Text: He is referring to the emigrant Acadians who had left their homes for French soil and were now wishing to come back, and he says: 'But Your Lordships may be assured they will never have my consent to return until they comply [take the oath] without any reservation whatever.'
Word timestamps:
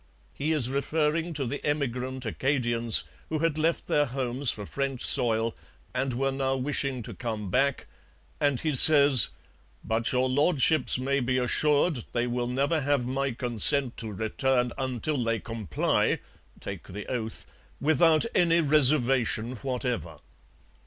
He 0.33 0.51
is 0.51 0.71
referring 0.71 1.31
to 1.33 1.45
the 1.45 1.63
emigrant 1.63 2.25
Acadians 2.25 3.03
who 3.29 3.37
had 3.37 3.55
left 3.59 3.85
their 3.85 4.07
homes 4.07 4.49
for 4.49 4.65
French 4.65 5.05
soil 5.05 5.55
and 5.93 6.15
were 6.15 6.31
now 6.31 6.55
wishing 6.57 7.03
to 7.03 7.13
come 7.13 7.51
back, 7.51 7.85
and 8.39 8.59
he 8.61 8.75
says: 8.75 9.29
'But 9.83 10.11
Your 10.11 10.27
Lordships 10.27 10.97
may 10.97 11.19
be 11.19 11.37
assured 11.37 12.05
they 12.13 12.25
will 12.25 12.47
never 12.47 12.81
have 12.81 13.05
my 13.05 13.29
consent 13.31 13.95
to 13.97 14.11
return 14.11 14.71
until 14.75 15.23
they 15.23 15.37
comply 15.39 16.17
[take 16.59 16.87
the 16.87 17.05
oath] 17.05 17.45
without 17.79 18.25
any 18.33 18.59
reservation 18.59 19.57
whatever.' 19.57 20.17